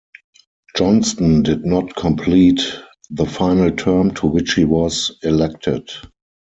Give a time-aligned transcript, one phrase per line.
[0.75, 2.61] Johnston did not complete
[3.11, 5.91] the final term to which he was elected.